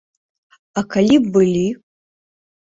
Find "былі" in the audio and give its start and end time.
1.37-1.63